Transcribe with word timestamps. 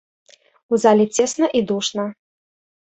У 0.71 0.81
зале 0.85 1.05
цесна 1.15 1.51
і 1.61 1.65
душна. 1.75 2.11